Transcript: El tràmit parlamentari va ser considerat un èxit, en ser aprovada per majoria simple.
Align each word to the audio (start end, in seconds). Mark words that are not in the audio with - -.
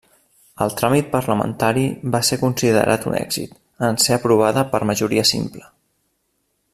El 0.65 0.71
tràmit 0.79 1.09
parlamentari 1.15 1.83
va 2.15 2.21
ser 2.31 2.39
considerat 2.45 3.05
un 3.11 3.19
èxit, 3.19 3.55
en 3.89 4.03
ser 4.07 4.17
aprovada 4.19 4.67
per 4.73 4.85
majoria 4.93 5.31
simple. 5.37 5.69